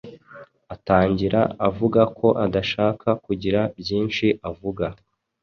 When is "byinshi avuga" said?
3.79-4.85